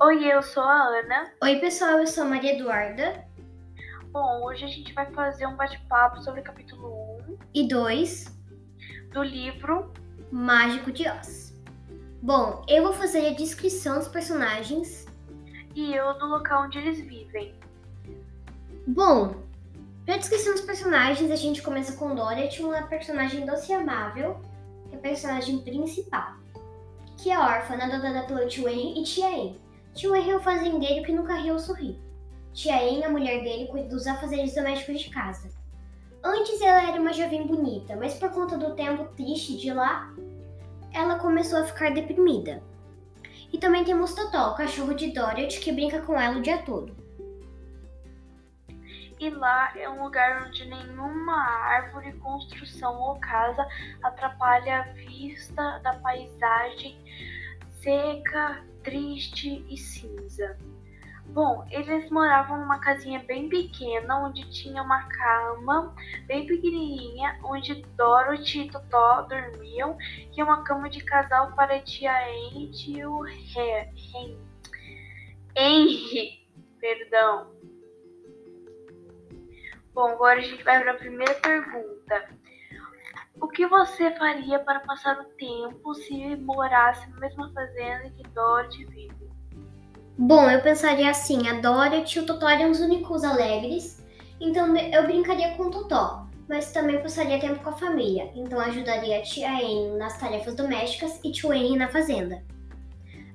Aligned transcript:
Oi, 0.00 0.32
eu 0.32 0.40
sou 0.44 0.62
a 0.62 0.80
Ana. 0.80 1.32
Oi, 1.42 1.56
pessoal, 1.56 1.98
eu 1.98 2.06
sou 2.06 2.22
a 2.22 2.26
Maria 2.28 2.54
Eduarda. 2.54 3.24
Bom, 4.12 4.44
hoje 4.44 4.64
a 4.64 4.68
gente 4.68 4.92
vai 4.92 5.10
fazer 5.12 5.44
um 5.44 5.56
bate-papo 5.56 6.22
sobre 6.22 6.40
o 6.40 6.44
capítulo 6.44 7.18
1 7.28 7.38
E 7.52 7.66
2, 7.66 8.38
do 9.12 9.24
livro. 9.24 9.92
Mágico 10.30 10.92
de 10.92 11.08
Oz. 11.08 11.52
Bom, 12.22 12.64
eu 12.68 12.84
vou 12.84 12.92
fazer 12.92 13.26
a 13.26 13.34
descrição 13.34 13.98
dos 13.98 14.06
personagens. 14.06 15.04
E 15.74 15.92
eu 15.92 16.16
do 16.16 16.26
local 16.26 16.66
onde 16.66 16.78
eles 16.78 17.00
vivem. 17.00 17.58
Bom, 18.86 19.42
para 20.04 20.14
a 20.14 20.18
descrição 20.18 20.52
dos 20.52 20.62
personagens, 20.62 21.28
a 21.28 21.36
gente 21.36 21.60
começa 21.60 21.96
com 21.96 22.14
Dorothy, 22.14 22.62
uma 22.62 22.82
personagem 22.82 23.44
doce 23.44 23.72
e 23.72 23.74
amável, 23.74 24.40
que 24.88 24.94
é 24.94 24.98
a 24.98 25.02
personagem 25.02 25.58
principal, 25.58 26.36
que 27.16 27.32
é 27.32 27.36
órfã, 27.36 27.74
adotada 27.74 28.22
pelo 28.28 28.46
tio 28.46 28.68
Henry 28.68 29.00
e 29.00 29.02
tia 29.02 29.26
Anne. 29.26 29.67
Tio 29.94 30.14
é 30.14 30.34
o 30.34 30.40
fazendeiro 30.40 31.04
que 31.04 31.12
nunca 31.12 31.34
riu 31.34 31.54
ou 31.54 31.58
sorriu. 31.58 31.98
Tia 32.52 32.80
Anne, 32.80 33.04
a 33.04 33.10
mulher 33.10 33.42
dele, 33.42 33.68
cuida 33.68 33.88
dos 33.88 34.06
afazeres 34.06 34.54
domésticos 34.54 35.00
de 35.00 35.10
casa. 35.10 35.48
Antes 36.22 36.60
ela 36.60 36.88
era 36.88 37.00
uma 37.00 37.12
jovem 37.12 37.46
bonita, 37.46 37.96
mas 37.96 38.14
por 38.14 38.30
conta 38.30 38.58
do 38.58 38.74
tempo 38.74 39.04
triste 39.14 39.56
de 39.56 39.72
lá, 39.72 40.12
ela 40.92 41.18
começou 41.18 41.60
a 41.60 41.64
ficar 41.64 41.92
deprimida. 41.92 42.62
E 43.52 43.58
também 43.58 43.84
temos 43.84 44.14
Totó, 44.14 44.50
o 44.50 44.54
cachorro 44.56 44.94
de 44.94 45.12
Dorothy, 45.12 45.60
que 45.60 45.72
brinca 45.72 46.00
com 46.02 46.20
ela 46.20 46.38
o 46.38 46.42
dia 46.42 46.58
todo. 46.58 46.94
E 49.20 49.30
lá 49.30 49.72
é 49.76 49.88
um 49.88 50.04
lugar 50.04 50.46
onde 50.46 50.64
nenhuma 50.64 51.34
árvore, 51.34 52.12
construção 52.14 53.00
ou 53.00 53.18
casa 53.18 53.66
atrapalha 54.02 54.80
a 54.80 54.82
vista 54.92 55.78
da 55.78 55.94
paisagem 55.94 56.96
seca, 57.80 58.64
triste 58.82 59.64
e 59.68 59.76
cinza. 59.76 60.56
Bom, 61.26 61.66
eles 61.70 62.10
moravam 62.10 62.58
numa 62.58 62.78
casinha 62.80 63.18
bem 63.20 63.48
pequena, 63.48 64.26
onde 64.26 64.48
tinha 64.50 64.82
uma 64.82 65.08
cama 65.08 65.94
bem 66.26 66.46
pequenininha, 66.46 67.38
onde 67.44 67.82
Dorothy 67.96 68.62
e 68.62 68.70
Totó 68.70 69.22
dormiam, 69.22 69.96
é 70.36 70.42
uma 70.42 70.64
cama 70.64 70.88
de 70.88 71.04
casal 71.04 71.52
para 71.54 71.80
tia 71.80 72.12
Anne 72.12 72.70
e 72.72 73.00
Henry. 73.58 74.38
Henry, 75.54 76.48
perdão. 76.80 77.52
Bom, 79.92 80.08
agora 80.10 80.38
a 80.38 80.42
gente 80.42 80.62
vai 80.62 80.80
para 80.80 80.92
a 80.92 80.96
primeira 80.98 81.34
pergunta. 81.34 82.37
O 83.40 83.46
que 83.46 83.66
você 83.66 84.10
faria 84.16 84.58
para 84.58 84.80
passar 84.80 85.20
o 85.20 85.24
tempo 85.36 85.94
se 85.94 86.36
morasse 86.36 87.08
na 87.10 87.20
mesma 87.20 87.52
fazenda 87.52 88.10
que 88.10 88.22
Dorothy 88.34 88.84
vive? 88.86 89.30
Bom, 90.18 90.50
eu 90.50 90.60
pensaria 90.60 91.08
assim, 91.08 91.48
a 91.48 91.60
Dorothy 91.60 92.18
e 92.18 92.22
o 92.22 92.26
Totó 92.26 92.48
eram 92.48 92.70
os 92.72 92.80
únicos 92.80 93.22
alegres, 93.22 94.04
então 94.40 94.76
eu 94.76 95.04
brincaria 95.04 95.54
com 95.54 95.64
o 95.64 95.70
Totó, 95.70 96.26
mas 96.48 96.72
também 96.72 97.00
passaria 97.00 97.38
tempo 97.38 97.62
com 97.62 97.70
a 97.70 97.76
família, 97.76 98.28
então 98.34 98.58
ajudaria 98.58 99.18
a 99.18 99.22
tia 99.22 99.48
Anne 99.48 99.96
nas 99.96 100.18
tarefas 100.18 100.56
domésticas 100.56 101.20
e 101.22 101.30
tio 101.30 101.52
Henry 101.52 101.76
na 101.76 101.88
fazenda. 101.88 102.42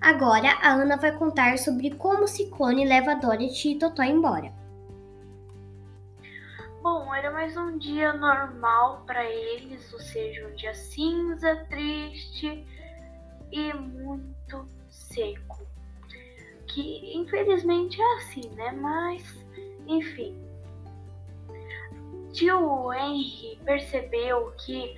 Agora, 0.01 0.57
a 0.61 0.73
Ana 0.73 0.97
vai 0.97 1.13
contar 1.13 1.57
sobre 1.57 1.91
como 1.91 2.25
o 2.25 2.27
ciclone 2.27 2.85
leva 2.85 3.11
a 3.11 3.15
Dorothy 3.15 3.71
e 3.71 3.79
Totó 3.79 4.03
embora. 4.03 4.51
Bom, 6.83 7.15
era 7.15 7.31
mais 7.31 7.55
um 7.55 7.77
dia 7.77 8.11
normal 8.11 9.05
para 9.05 9.23
eles, 9.23 9.93
ou 9.93 9.99
seja, 10.01 10.45
um 10.45 10.53
dia 10.53 10.73
cinza, 10.75 11.65
triste 11.69 12.67
e 13.49 13.73
muito 13.73 14.67
seco 14.89 15.65
que 16.73 17.15
infelizmente 17.15 18.01
é 18.01 18.15
assim, 18.15 18.49
né? 18.55 18.71
Mas, 18.71 19.45
enfim. 19.87 20.37
Tio 22.33 22.91
Henry 22.91 23.59
percebeu 23.63 24.51
que 24.57 24.95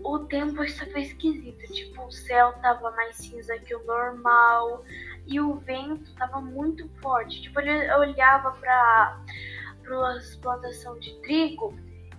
o 0.00 0.18
tempo 0.20 0.64
estava 0.64 0.98
esquisito, 0.98 1.72
tipo, 1.72 2.06
o 2.06 2.10
céu 2.10 2.50
estava 2.50 2.90
mais 2.92 3.16
cinza 3.16 3.56
que 3.58 3.74
o 3.74 3.84
normal 3.84 4.82
e 5.26 5.38
o 5.38 5.56
vento 5.56 6.10
estava 6.10 6.40
muito 6.40 6.88
forte. 7.00 7.42
Tipo, 7.42 7.60
ele 7.60 7.92
olhava 7.94 8.52
para 8.52 9.22
as 9.88 10.36
plantações 10.36 11.04
de 11.04 11.20
trigo 11.20 11.74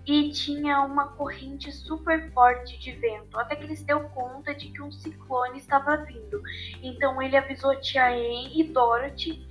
e 0.06 0.32
tinha 0.32 0.82
uma 0.82 1.10
corrente 1.10 1.72
super 1.72 2.32
forte 2.32 2.78
de 2.80 2.92
vento, 2.94 3.38
até 3.38 3.56
que 3.56 3.64
ele 3.64 3.76
se 3.76 3.86
deu 3.86 4.02
conta 4.10 4.54
de 4.54 4.70
que 4.70 4.82
um 4.82 4.92
ciclone 4.92 5.60
estava 5.60 5.98
vindo. 5.98 6.42
Então 6.82 7.22
ele 7.22 7.38
avisou 7.38 7.80
Tia 7.80 8.08
Anne 8.08 8.60
e 8.60 8.64
Dorothy 8.64 9.46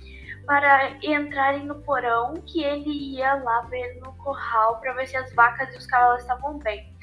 para 0.45 0.97
entrarem 1.03 1.65
no 1.65 1.81
porão, 1.83 2.33
que 2.45 2.63
ele 2.63 2.89
ia 2.89 3.35
lá 3.35 3.61
ver 3.61 3.99
no 4.01 4.13
curral 4.17 4.79
para 4.79 4.93
ver 4.93 5.07
se 5.07 5.15
as 5.15 5.33
vacas 5.33 5.73
e 5.73 5.77
os 5.77 5.85
cavalos 5.85 6.21
estavam 6.21 6.57
bem. 6.59 6.93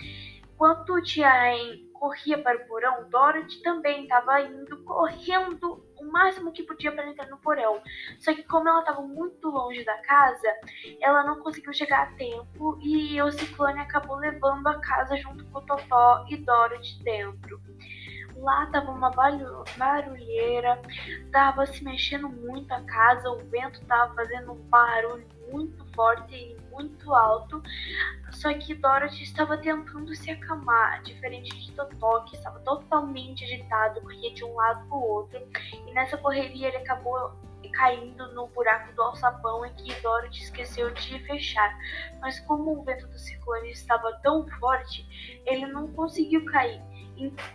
Enquanto 0.55 1.01
Tia 1.03 1.51
Anne 1.53 1.89
corria 1.95 2.39
para 2.43 2.59
o 2.59 2.67
porão, 2.67 3.09
Dorothy 3.09 3.63
também 3.63 4.03
estava 4.03 4.41
indo 4.43 4.85
correndo 4.85 5.88
máximo 6.11 6.53
que 6.53 6.63
podia 6.63 6.93
para 6.93 7.09
entrar 7.09 7.27
no 7.29 7.39
porão. 7.39 7.81
Só 8.19 8.35
que 8.35 8.43
como 8.43 8.69
ela 8.69 8.81
estava 8.81 9.03
muito 9.03 9.49
longe 9.49 9.85
da 9.85 9.99
casa, 9.99 10.49
ela 11.01 11.25
não 11.25 11.41
conseguiu 11.41 11.73
chegar 11.73 12.03
a 12.03 12.13
tempo 12.17 12.79
e 12.83 13.21
o 13.21 13.31
ciclone 13.31 13.81
acabou 13.81 14.17
levando 14.17 14.67
a 14.67 14.81
casa 14.81 15.17
junto 15.17 15.45
com 15.47 15.59
o 15.59 15.63
Totó 15.63 16.25
e 16.29 16.37
Dorothy 16.37 17.03
dentro. 17.03 17.61
Lá 18.37 18.67
tava 18.67 18.93
uma 18.93 19.11
barulheira, 19.11 20.81
tava 21.33 21.67
se 21.67 21.83
mexendo 21.83 22.29
muito 22.29 22.73
a 22.73 22.81
casa, 22.83 23.29
o 23.31 23.39
vento 23.49 23.85
tava 23.87 24.15
fazendo 24.15 24.53
um 24.53 24.63
barulho 24.69 25.27
muito 25.51 25.85
forte 25.95 26.35
e 26.35 26.57
muito 26.79 27.13
alto. 27.13 27.61
Só 28.31 28.53
que 28.55 28.75
Dorothy 28.75 29.25
estava 29.25 29.59
tentando 29.59 30.15
se 30.15 30.31
acalmar, 30.31 31.03
diferente 31.03 31.51
de 31.59 31.73
Totó, 31.73 32.21
que 32.21 32.37
estava 32.37 32.61
totalmente 32.61 33.45
agitado, 33.45 34.01
corria 34.01 34.33
de 34.33 34.45
um 34.45 34.55
lado 34.55 34.87
para 34.87 34.97
o 34.97 35.03
outro. 35.03 35.41
E 35.87 35.93
nessa 35.93 36.17
correria 36.17 36.69
ele 36.69 36.77
acabou 36.79 37.33
caindo 37.73 38.33
no 38.35 38.47
buraco 38.49 38.93
do 38.95 39.03
alçapão 39.03 39.65
em 39.67 39.73
que 39.75 39.95
Dorothy 40.01 40.45
esqueceu 40.45 40.91
de 40.93 41.19
fechar. 41.25 41.77
Mas 42.21 42.39
como 42.41 42.79
o 42.79 42.85
vento 42.85 43.07
do 43.09 43.19
ciclone 43.19 43.71
estava 43.71 44.13
tão 44.23 44.49
forte, 44.59 45.07
ele 45.45 45.67
não 45.67 45.89
conseguiu 45.93 46.45
cair 46.47 46.81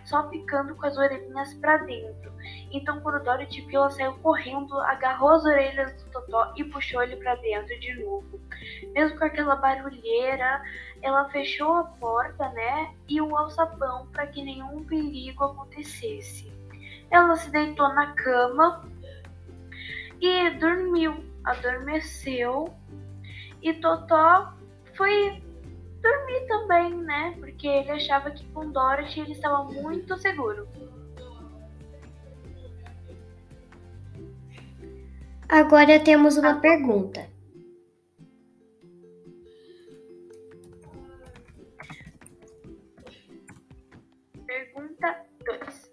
só 0.04 0.28
ficando 0.28 0.74
com 0.74 0.86
as 0.86 0.96
orelhinhas 0.96 1.54
para 1.54 1.78
dentro. 1.78 2.32
Então, 2.70 3.00
quando 3.00 3.24
Dorothy 3.24 3.62
viu, 3.62 3.80
ela 3.80 3.90
saiu 3.90 4.14
correndo, 4.18 4.78
agarrou 4.80 5.30
as 5.30 5.44
orelhas 5.44 5.92
do 6.02 6.10
Totó 6.10 6.52
e 6.56 6.64
puxou 6.64 7.02
ele 7.02 7.16
para 7.16 7.34
dentro 7.36 7.78
de 7.80 7.94
novo. 8.02 8.40
Mesmo 8.92 9.18
com 9.18 9.24
aquela 9.24 9.56
barulheira, 9.56 10.62
ela 11.02 11.28
fechou 11.30 11.72
a 11.72 11.84
porta, 11.84 12.48
né, 12.50 12.94
e 13.08 13.20
o 13.20 13.36
alçapão 13.36 14.06
para 14.08 14.26
que 14.26 14.42
nenhum 14.42 14.84
perigo 14.84 15.44
acontecesse. 15.44 16.52
Ela 17.10 17.36
se 17.36 17.50
deitou 17.50 17.88
na 17.94 18.12
cama 18.14 18.84
e 20.20 20.50
dormiu, 20.58 21.24
adormeceu. 21.44 22.72
E 23.62 23.72
Totó 23.74 24.54
foi 24.94 25.42
dormir 26.02 26.46
também, 26.46 26.83
né? 27.34 27.36
Porque 27.38 27.66
ele 27.66 27.90
achava 27.90 28.30
que 28.30 28.44
com 28.52 28.70
Dorothy 28.70 29.20
ele 29.20 29.32
estava 29.32 29.64
muito 29.64 30.16
seguro. 30.18 30.68
Agora 35.48 36.00
temos 36.00 36.36
uma 36.36 36.60
pergunta. 36.60 37.28
Pergunta 44.46 45.26
2. 45.44 45.92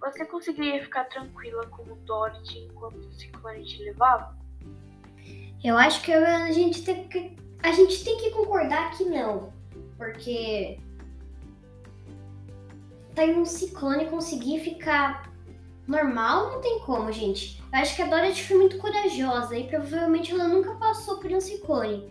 Você 0.00 0.24
conseguiria 0.26 0.82
ficar 0.82 1.04
tranquila 1.04 1.66
como 1.68 1.96
Dorothy 1.96 2.66
enquanto 2.70 3.06
o 3.06 3.12
ciclone 3.12 3.64
te 3.64 3.82
levava? 3.84 4.36
Eu 5.62 5.76
acho 5.76 6.02
que 6.02 6.12
a 6.12 6.50
gente 6.52 6.82
tem 6.82 7.06
que 7.08 7.36
a 7.62 7.72
gente 7.72 8.02
tem 8.02 8.16
que 8.16 8.30
concordar 8.30 8.96
que 8.96 9.04
não, 9.04 9.52
porque 10.00 10.80
tá 13.14 13.22
em 13.22 13.38
um 13.38 13.44
ciclone 13.44 14.06
conseguir 14.06 14.60
ficar 14.60 15.30
normal 15.86 16.52
não 16.52 16.60
tem 16.62 16.78
como, 16.80 17.12
gente. 17.12 17.62
Eu 17.70 17.78
acho 17.80 17.94
que 17.94 18.00
a 18.00 18.06
Dorothy 18.06 18.42
foi 18.42 18.56
muito 18.56 18.78
corajosa 18.78 19.58
e 19.58 19.68
provavelmente 19.68 20.32
ela 20.32 20.48
nunca 20.48 20.74
passou 20.76 21.18
por 21.18 21.30
um 21.30 21.40
ciclone. 21.40 22.10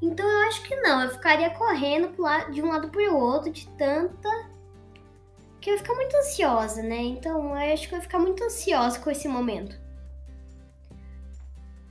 Então 0.00 0.26
eu 0.26 0.48
acho 0.48 0.62
que 0.62 0.74
não, 0.76 1.02
eu 1.02 1.10
ficaria 1.10 1.50
correndo 1.50 2.10
de 2.50 2.62
um 2.62 2.68
lado 2.68 2.88
para 2.88 3.12
o 3.12 3.16
outro 3.18 3.52
de 3.52 3.68
tanta 3.76 4.30
que 5.60 5.68
eu 5.68 5.74
ia 5.74 5.78
ficar 5.78 5.94
muito 5.94 6.16
ansiosa, 6.16 6.82
né? 6.82 7.02
Então 7.02 7.54
eu 7.54 7.72
acho 7.74 7.86
que 7.86 7.94
eu 7.94 7.98
ia 7.98 8.02
ficar 8.02 8.18
muito 8.18 8.42
ansiosa 8.42 8.98
com 8.98 9.10
esse 9.10 9.28
momento. 9.28 9.78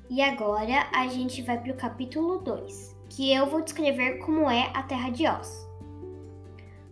E 0.09 0.21
agora 0.21 0.87
a 0.91 1.07
gente 1.07 1.43
vai 1.43 1.59
para 1.59 1.71
o 1.71 1.75
capítulo 1.75 2.39
2 2.39 2.94
que 3.15 3.33
eu 3.33 3.49
vou 3.49 3.61
descrever 3.61 4.17
como 4.17 4.49
é 4.49 4.69
a 4.73 4.83
Terra 4.83 5.09
de 5.09 5.25
Oz. 5.25 5.65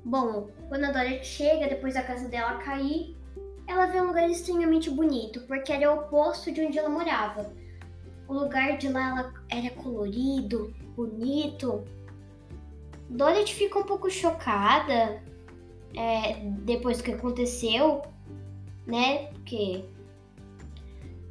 Bom, 0.06 0.48
quando 0.70 0.86
a 0.86 0.92
Dorothy 0.92 1.26
chega, 1.26 1.68
depois 1.68 1.96
da 1.96 2.02
casa 2.02 2.30
dela 2.30 2.60
cair, 2.60 3.18
ela 3.68 3.88
vê 3.88 4.00
um 4.00 4.08
lugar 4.08 4.30
extremamente 4.30 4.90
bonito, 4.90 5.42
porque 5.42 5.74
era 5.74 5.92
o 5.92 6.00
oposto 6.00 6.50
de 6.50 6.62
onde 6.62 6.80
ela 6.80 6.88
morava. 6.88 7.54
O 8.26 8.34
lugar 8.34 8.78
de 8.78 8.88
lá 8.88 9.34
era 9.50 9.70
colorido, 9.72 10.74
bonito. 10.96 11.84
Dorothy 13.10 13.54
fica 13.54 13.80
um 13.80 13.84
pouco 13.84 14.10
chocada 14.10 15.22
é, 15.94 16.40
depois 16.62 17.02
que 17.02 17.12
aconteceu, 17.12 18.02
né? 18.88 19.28
Porque 19.34 19.84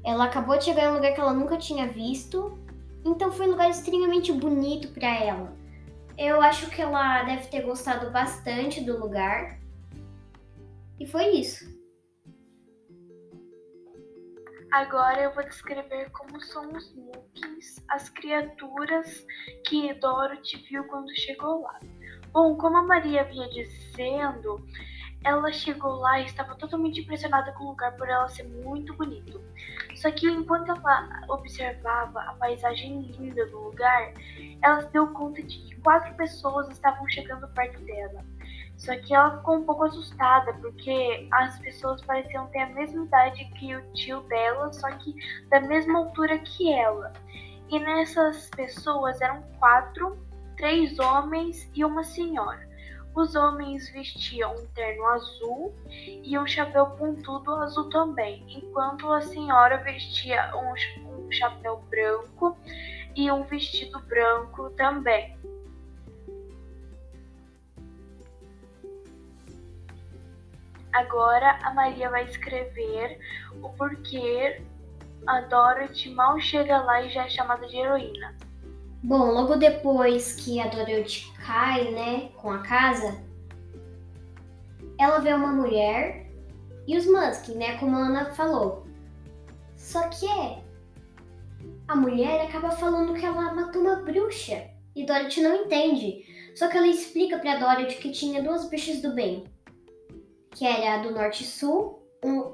ela 0.05 0.25
acabou 0.25 0.59
de 0.59 0.65
chegar 0.65 0.85
em 0.85 0.91
um 0.91 0.95
lugar 0.97 1.15
que 1.15 1.21
ela 1.21 1.33
nunca 1.33 1.57
tinha 1.57 1.89
visto, 1.89 2.59
então 3.05 3.33
foi 3.33 3.47
um 3.47 3.51
lugar 3.51 3.71
extremamente 3.71 4.33
bonito 4.33 4.89
para 4.89 5.09
ela. 5.09 5.57
Eu 6.17 6.41
acho 6.41 6.71
que 6.71 6.81
ela 6.81 7.23
deve 7.25 7.49
ter 7.49 7.63
gostado 7.63 8.11
bastante 8.11 8.81
do 8.83 8.99
lugar. 8.99 9.59
E 11.01 11.07
foi 11.07 11.31
isso. 11.31 11.65
Agora 14.73 15.21
eu 15.21 15.35
vou 15.35 15.45
descrever 15.45 16.11
como 16.13 16.41
são 16.41 16.73
os 16.73 16.95
Mookins, 16.95 17.85
as 17.91 18.09
criaturas 18.09 19.27
que 19.67 19.93
Dorothy 19.95 20.65
viu 20.69 20.85
quando 20.85 21.15
chegou 21.15 21.61
lá. 21.61 21.79
Bom, 22.33 22.57
como 22.57 22.79
a 22.79 22.83
Maria 22.83 23.25
vinha 23.25 23.47
dizendo, 23.51 24.67
ela 25.25 25.53
chegou 25.53 25.97
lá 25.97 26.21
e 26.21 26.27
estava 26.27 26.55
totalmente 26.55 27.01
impressionada 27.01 27.53
com 27.53 27.65
o 27.65 27.69
lugar 27.69 27.97
por 27.97 28.09
ela 28.09 28.29
ser 28.29 28.45
muito 28.45 28.95
bonito. 28.95 29.41
Só 29.95 30.11
que 30.11 30.29
enquanto 30.29 30.71
ela 30.71 31.23
observava 31.29 32.21
a 32.21 32.33
paisagem 32.35 33.03
linda 33.03 33.47
do 33.47 33.61
lugar, 33.61 34.13
ela 34.61 34.81
se 34.83 34.93
deu 34.93 35.09
conta 35.09 35.43
de 35.43 35.59
que 35.59 35.81
quatro 35.81 36.15
pessoas 36.15 36.69
estavam 36.69 37.09
chegando 37.09 37.47
perto 37.49 37.81
dela. 37.83 38.25
Só 38.77 38.97
que 38.97 39.15
ela 39.15 39.39
ficou 39.39 39.59
um 39.59 39.65
pouco 39.65 39.85
assustada, 39.85 40.53
porque 40.55 41.29
as 41.31 41.57
pessoas 41.61 42.03
pareciam 42.03 42.49
ter 42.49 42.61
a 42.61 42.71
mesma 42.71 43.05
idade 43.05 43.45
que 43.57 43.77
o 43.77 43.93
tio 43.93 44.23
dela, 44.23 44.73
só 44.73 44.91
que 44.91 45.15
da 45.49 45.61
mesma 45.61 46.01
altura 46.01 46.39
que 46.41 46.73
ela. 46.73 47.13
E 47.69 47.79
nessas 47.79 48.51
pessoas 48.51 49.21
eram 49.21 49.43
quatro, 49.61 50.19
três 50.57 50.99
homens 50.99 51.71
e 51.75 51.85
uma 51.85 52.03
senhora. 52.03 52.72
Os 53.15 53.35
homens 53.35 53.91
vestiam 53.91 54.57
um 54.57 54.67
terno 54.69 55.07
azul 55.09 55.75
e 56.25 56.39
um 56.39 56.47
chapéu 56.47 56.87
pontudo 56.93 57.55
azul 57.57 57.91
também, 57.91 58.43
enquanto 58.49 59.13
a 59.13 59.21
senhora 59.21 59.77
vestia 59.79 60.51
um, 60.57 61.27
um 61.27 61.31
chapéu 61.31 61.83
branco 61.91 62.57
e 63.15 63.31
um 63.31 63.43
vestido 63.43 64.01
branco 64.01 64.71
também. 64.71 65.37
Agora 70.95 71.59
a 71.63 71.73
Maria 71.75 72.09
vai 72.09 72.25
escrever 72.25 73.19
o 73.63 73.69
porquê 73.71 74.63
a 75.27 75.41
Dorothy 75.43 76.11
mal 76.11 76.41
chega 76.41 76.83
lá 76.83 77.03
e 77.03 77.11
já 77.11 77.25
é 77.25 77.29
chamada 77.29 77.67
de 77.67 77.77
heroína. 77.77 78.37
Bom, 79.03 79.33
logo 79.33 79.57
depois 79.57 80.35
que 80.35 80.61
a 80.61 80.69
Dorothy 80.69 81.33
cai, 81.45 81.91
né, 81.91 82.31
com 82.37 82.51
a 82.51 82.59
casa, 82.59 83.23
ela 84.99 85.19
vê 85.19 85.33
uma 85.33 85.53
mulher 85.53 86.31
e 86.87 86.97
os 86.97 87.07
Musk, 87.07 87.49
né, 87.49 87.77
como 87.79 87.97
a 87.97 88.07
Ana 88.07 88.35
falou. 88.35 88.87
Só 89.77 90.09
que 90.09 90.27
é, 90.27 90.63
a 91.89 91.97
mulher 91.97 92.47
acaba 92.47 92.71
falando 92.71 93.15
que 93.15 93.27
ela 93.27 93.55
matou 93.55 93.83
uma 93.83 93.97
bruxa 93.97 94.71
e 94.95 95.05
Dorothy 95.05 95.43
não 95.43 95.65
entende. 95.65 96.25
Só 96.55 96.69
que 96.69 96.77
ela 96.77 96.87
explica 96.87 97.39
para 97.39 97.59
Dorothy 97.59 97.97
que 97.97 98.13
tinha 98.13 98.43
duas 98.43 98.69
bruxas 98.69 99.01
do 99.03 99.15
bem 99.15 99.45
que 100.55 100.67
era 100.67 100.95
a 100.95 101.03
do 101.03 101.11
norte 101.11 101.43
e 101.43 101.47
sul. 101.47 102.01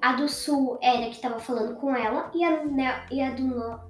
A 0.00 0.15
do 0.15 0.29
sul 0.29 0.79
era 0.81 1.06
que 1.06 1.17
estava 1.17 1.39
falando 1.39 1.77
com 1.77 1.95
ela 1.95 2.31
e 2.35 2.43
a, 2.43 2.65
né, 2.65 3.06
e 3.11 3.21
a 3.21 3.31
do 3.31 3.43
no... 3.43 3.81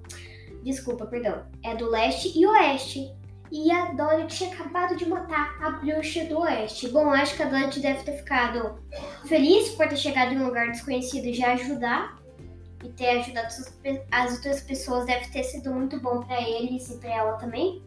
desculpa, 0.63 1.05
perdão, 1.05 1.45
é 1.63 1.75
do 1.75 1.89
leste 1.89 2.37
e 2.37 2.45
oeste. 2.45 3.13
E 3.51 3.71
a 3.71 3.85
Dorothy 3.93 4.27
tinha 4.27 4.53
acabado 4.53 4.95
de 4.95 5.09
matar 5.09 5.57
a 5.59 5.71
bruxa 5.71 6.23
do 6.25 6.39
oeste. 6.39 6.87
Bom, 6.89 7.11
acho 7.11 7.35
que 7.35 7.41
a 7.41 7.49
Dorothy 7.49 7.79
deve 7.79 8.03
ter 8.03 8.17
ficado 8.17 8.79
feliz 9.25 9.69
por 9.69 9.87
ter 9.87 9.97
chegado 9.97 10.33
em 10.33 10.39
um 10.39 10.45
lugar 10.45 10.67
desconhecido 10.67 11.25
e 11.25 11.33
já 11.33 11.53
ajudar. 11.53 12.19
E 12.83 12.89
ter 12.89 13.19
ajudado 13.19 13.47
as 14.11 14.33
outras 14.33 14.61
pessoas 14.61 15.05
deve 15.05 15.27
ter 15.29 15.43
sido 15.43 15.73
muito 15.73 15.99
bom 15.99 16.21
para 16.21 16.41
eles 16.41 16.89
e 16.91 16.97
para 16.97 17.09
ela 17.09 17.33
também. 17.33 17.83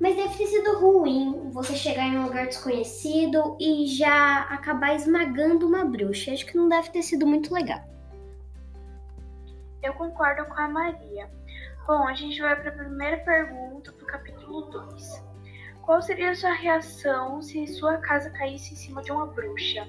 Mas 0.00 0.16
deve 0.16 0.36
ter 0.36 0.46
sido 0.46 0.78
ruim 0.78 1.50
você 1.52 1.74
chegar 1.74 2.06
em 2.06 2.18
um 2.18 2.24
lugar 2.24 2.46
desconhecido 2.46 3.56
e 3.60 3.86
já 3.86 4.42
acabar 4.42 4.94
esmagando 4.94 5.66
uma 5.66 5.84
bruxa. 5.84 6.32
Acho 6.32 6.46
que 6.46 6.56
não 6.56 6.68
deve 6.68 6.90
ter 6.90 7.02
sido 7.02 7.26
muito 7.26 7.52
legal. 7.52 7.80
Eu 9.82 9.94
concordo 9.94 10.44
com 10.46 10.60
a 10.60 10.68
Maria. 10.68 11.30
Bom, 11.86 12.08
a 12.08 12.14
gente 12.14 12.40
vai 12.40 12.56
para 12.56 12.70
a 12.70 12.74
primeira 12.74 13.18
pergunta 13.18 13.92
do 13.92 14.04
capítulo 14.04 14.62
2. 14.62 15.22
Qual 15.82 16.02
seria 16.02 16.30
a 16.30 16.34
sua 16.34 16.52
reação 16.52 17.40
se 17.40 17.64
sua 17.68 17.98
casa 17.98 18.28
caísse 18.30 18.74
em 18.74 18.76
cima 18.76 19.00
de 19.04 19.12
uma 19.12 19.24
bruxa? 19.26 19.86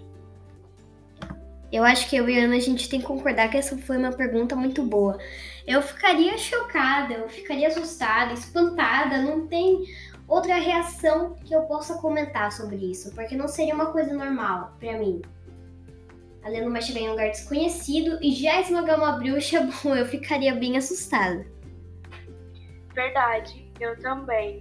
Eu 1.71 1.83
acho 1.83 2.07
que 2.07 2.15
eu 2.15 2.29
e 2.29 2.37
Ana 2.37 2.55
a 2.55 2.59
gente 2.59 2.87
tem 2.87 3.01
que 3.01 3.07
concordar 3.07 3.49
que 3.49 3.57
essa 3.57 3.75
foi 3.79 3.97
uma 3.97 4.11
pergunta 4.11 4.55
muito 4.55 4.83
boa. 4.83 5.17
Eu 5.65 5.81
ficaria 5.81 6.37
chocada, 6.37 7.15
eu 7.15 7.27
ficaria 7.29 7.67
assustada, 7.67 8.31
espantada, 8.31 9.19
não 9.23 9.47
tem 9.47 9.83
outra 10.27 10.53
reação 10.53 11.33
que 11.43 11.53
eu 11.53 11.63
possa 11.63 11.95
comentar 11.95 12.51
sobre 12.51 12.75
isso, 12.75 13.11
porque 13.15 13.35
não 13.35 13.47
seria 13.47 13.73
uma 13.73 13.87
coisa 13.87 14.13
normal 14.13 14.75
para 14.79 14.99
mim. 14.99 15.19
A 16.43 16.49
Lena 16.49 16.69
vai 16.69 16.81
chegar 16.83 16.99
em 16.99 17.07
um 17.07 17.11
lugar 17.11 17.29
desconhecido 17.31 18.19
e 18.21 18.33
já 18.33 18.61
esmagar 18.61 18.99
uma 18.99 19.13
bruxa, 19.13 19.67
bom, 19.83 19.95
eu 19.95 20.05
ficaria 20.05 20.53
bem 20.53 20.77
assustada. 20.77 21.56
Verdade, 22.97 23.71
eu 23.79 23.95
também. 24.01 24.59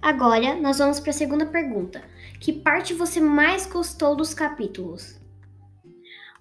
Agora, 0.00 0.54
nós 0.54 0.78
vamos 0.78 0.98
para 1.00 1.10
a 1.10 1.12
segunda 1.12 1.44
pergunta. 1.44 2.02
Que 2.40 2.50
parte 2.50 2.94
você 2.94 3.20
mais 3.20 3.66
gostou 3.66 4.16
dos 4.16 4.32
capítulos? 4.32 5.20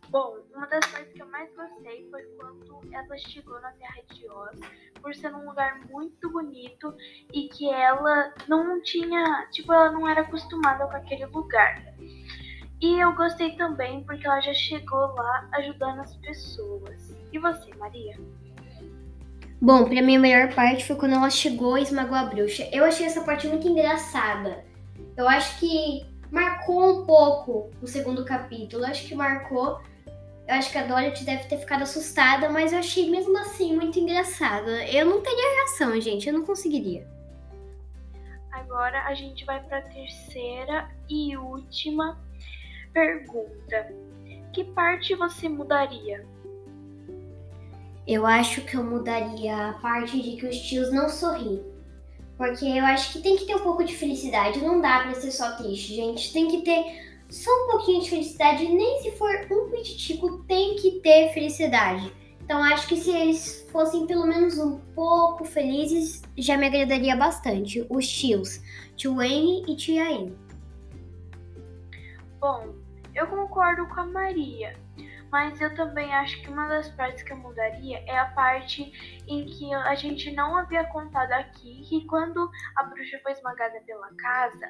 Bom, 0.08 0.38
uma 0.56 0.68
das 0.68 0.86
partes 0.86 1.12
que 1.12 1.22
eu 1.22 1.28
mais 1.28 1.54
gostei 1.54 2.10
foi 2.10 2.24
quando 2.38 2.80
ela 2.94 3.18
chegou 3.18 3.60
na 3.60 3.74
Terra 3.74 4.02
de 4.14 4.26
Oz, 4.30 4.58
por 5.02 5.14
ser 5.14 5.36
um 5.36 5.46
lugar 5.46 5.82
muito 5.90 6.32
bonito 6.32 6.96
e 7.34 7.50
que 7.50 7.70
ela 7.70 8.34
não 8.48 8.82
tinha, 8.82 9.50
tipo, 9.52 9.74
ela 9.74 9.92
não 9.92 10.08
era 10.08 10.22
acostumada 10.22 10.88
com 10.88 10.96
aquele 10.96 11.26
lugar. 11.26 11.94
E 12.80 13.04
eu 13.04 13.14
gostei 13.16 13.58
também 13.58 14.06
porque 14.06 14.26
ela 14.26 14.40
já 14.40 14.54
chegou 14.54 15.14
lá 15.14 15.50
ajudando 15.56 16.00
as 16.00 16.16
pessoas. 16.16 17.14
E 17.34 17.38
você, 17.38 17.76
Maria? 17.76 18.18
Bom, 19.60 19.86
pra 19.86 20.02
mim 20.04 20.18
a 20.18 20.20
melhor 20.20 20.54
parte 20.54 20.86
foi 20.86 20.96
quando 20.96 21.14
ela 21.16 21.30
chegou 21.32 21.78
e 21.78 21.82
esmagou 21.82 22.16
a 22.16 22.26
bruxa. 22.26 22.70
Eu 22.72 22.84
achei 22.86 23.06
essa 23.06 23.22
parte 23.22 23.48
muito 23.48 23.68
engraçada. 23.68 24.64
Eu 25.16 25.28
acho 25.28 25.60
que 25.60 26.06
marcou 26.32 27.02
um 27.02 27.06
pouco 27.06 27.72
o 27.82 27.88
segundo 27.88 28.24
capítulo. 28.24 28.84
Eu 28.84 28.90
acho 28.90 29.08
que 29.08 29.16
marcou. 29.16 29.82
Eu 30.48 30.56
acho 30.56 30.72
que 30.72 30.78
a 30.78 30.86
Dorothy 30.86 31.26
deve 31.26 31.46
ter 31.46 31.58
ficado 31.58 31.82
assustada, 31.82 32.50
mas 32.50 32.72
eu 32.72 32.80
achei 32.80 33.10
mesmo 33.10 33.36
assim 33.40 33.76
muito 33.76 34.00
engraçada. 34.00 34.86
Eu 34.86 35.06
não 35.06 35.22
teria 35.22 35.56
reação, 35.56 36.00
gente. 36.00 36.28
Eu 36.28 36.34
não 36.34 36.46
conseguiria. 36.46 37.08
Agora 38.52 39.04
a 39.06 39.14
gente 39.16 39.44
vai 39.44 39.62
para 39.64 39.80
a 39.80 39.82
terceira 39.82 40.88
e 41.10 41.36
última 41.36 42.18
pergunta. 42.94 43.92
Que 44.54 44.64
parte 44.64 45.16
você 45.16 45.50
mudaria? 45.50 46.26
Eu 48.08 48.26
acho 48.26 48.62
que 48.62 48.78
eu 48.78 48.84
mudaria 48.84 49.70
a 49.70 49.74
parte 49.74 50.22
de 50.22 50.38
que 50.38 50.46
os 50.46 50.58
tios 50.62 50.94
não 50.94 51.10
sorriem. 51.10 51.62
Porque 52.38 52.66
eu 52.66 52.86
acho 52.86 53.12
que 53.12 53.22
tem 53.22 53.36
que 53.36 53.46
ter 53.46 53.56
um 53.56 53.64
pouco 53.64 53.84
de 53.84 53.94
felicidade. 53.96 54.62
Não 54.62 54.80
dá 54.80 55.00
pra 55.00 55.14
ser 55.16 55.32
só 55.32 55.58
triste, 55.58 55.94
gente. 55.94 56.32
Tem 56.32 56.48
que 56.48 56.62
ter 56.62 56.86
só 57.28 57.52
um 57.52 57.72
pouquinho 57.72 58.02
de 58.02 58.10
felicidade. 58.10 58.66
Nem 58.66 59.02
se 59.02 59.12
for 59.18 59.30
um 59.52 59.70
pititico, 59.70 60.44
tem 60.44 60.76
que 60.78 61.02
ter 61.02 61.34
felicidade. 61.34 62.14
Então 62.42 62.64
acho 62.64 62.88
que 62.88 62.96
se 62.96 63.10
eles 63.10 63.68
fossem 63.74 64.08
pelo 64.08 64.26
menos 64.26 64.58
um 64.58 64.80
pouco 64.96 65.44
felizes, 65.44 66.22
já 66.38 66.56
me 66.56 66.68
agradaria 66.68 67.14
bastante. 67.14 67.86
Os 67.90 68.08
tios, 68.08 68.62
tio 68.96 69.22
Henry 69.22 69.70
e 69.70 69.76
tia 69.76 70.04
Anne. 70.04 70.34
Bom, 72.40 72.74
eu 73.14 73.28
concordo 73.28 73.86
com 73.88 74.00
a 74.00 74.06
Maria. 74.06 74.87
Mas 75.32 75.60
eu 75.60 75.74
também 75.76 76.14
acho 76.14 76.42
que 76.42 76.50
uma 76.50 76.68
das 76.68 76.90
partes 76.92 77.24
que 77.24 77.34
eu 77.34 77.38
mudaria 77.38 78.04
é 78.08 78.18
a 78.18 78.26
parte 78.28 78.92
em 79.28 79.46
que 79.46 79.74
a 79.74 79.96
gente 79.96 80.32
não 80.32 80.56
havia 80.56 80.86
contado 80.86 81.32
aqui 81.34 81.84
que 81.88 82.06
quando 82.06 82.50
a 82.76 82.84
bruxa 82.84 83.20
foi 83.22 83.34
esmagada 83.34 83.80
pela 83.86 84.10
casa, 84.16 84.68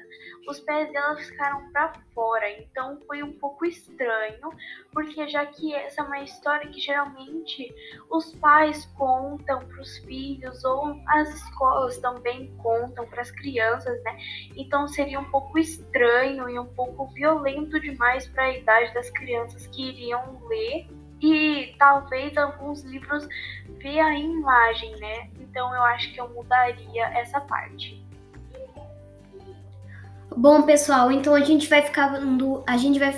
os 0.48 0.58
pés 0.60 0.92
dela 0.92 1.16
ficaram 1.16 1.70
para 1.70 1.92
fora. 2.12 2.50
Então 2.60 2.98
foi 3.06 3.22
um 3.22 3.32
pouco 3.32 3.64
estranho, 3.64 4.50
porque 4.92 5.28
já 5.28 5.46
que 5.46 5.74
essa 5.74 6.02
é 6.02 6.04
uma 6.04 6.20
história 6.20 6.68
que 6.68 6.80
geralmente 6.80 7.72
os 8.10 8.34
pais 8.36 8.86
contam 8.96 9.60
para 9.60 9.80
os 9.80 9.98
filhos 9.98 10.64
ou 10.64 11.00
as 11.06 11.28
escolas 11.34 11.98
também 11.98 12.52
contam 12.56 13.06
para 13.06 13.22
as 13.22 13.30
crianças, 13.30 14.02
né? 14.02 14.18
Então 14.56 14.88
seria 14.88 15.20
um 15.20 15.30
pouco 15.30 15.58
estranho 15.58 16.48
e 16.48 16.58
um 16.58 16.66
pouco 16.66 17.06
violento 17.08 17.78
demais 17.80 18.26
para 18.28 18.44
a 18.44 18.56
idade 18.56 18.92
das 18.94 19.10
crianças 19.10 19.66
que 19.68 19.88
iriam 19.88 20.47
ler 20.48 20.88
e 21.20 21.74
talvez 21.78 22.36
alguns 22.36 22.82
livros 22.82 23.28
ver 23.78 24.00
a 24.00 24.18
imagem, 24.18 24.96
né? 24.98 25.30
Então 25.40 25.74
eu 25.74 25.82
acho 25.82 26.12
que 26.12 26.20
eu 26.20 26.28
mudaria 26.28 27.06
essa 27.18 27.40
parte. 27.40 28.02
Bom, 30.36 30.62
pessoal, 30.62 31.10
então 31.10 31.34
a 31.34 31.40
gente 31.40 31.68
vai 31.68 31.82
ficando, 31.82 32.62
a 32.66 32.76
gente 32.76 32.98
vai, 32.98 33.12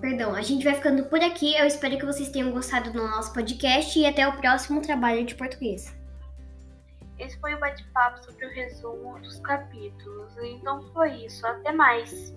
perdão, 0.00 0.34
a 0.34 0.40
gente 0.40 0.64
vai 0.64 0.74
ficando 0.74 1.04
por 1.04 1.20
aqui. 1.20 1.54
Eu 1.54 1.66
espero 1.66 1.98
que 1.98 2.06
vocês 2.06 2.30
tenham 2.30 2.50
gostado 2.50 2.90
do 2.90 3.06
nosso 3.06 3.32
podcast 3.32 3.98
e 3.98 4.06
até 4.06 4.26
o 4.26 4.32
próximo 4.36 4.80
trabalho 4.80 5.24
de 5.26 5.34
português. 5.34 5.94
Esse 7.18 7.38
foi 7.38 7.54
o 7.54 7.60
bate-papo 7.60 8.24
sobre 8.24 8.46
o 8.46 8.50
resumo 8.50 9.18
dos 9.20 9.38
capítulos. 9.40 10.36
Então 10.42 10.82
foi 10.92 11.10
isso. 11.24 11.46
Até 11.46 11.72
mais. 11.72 12.34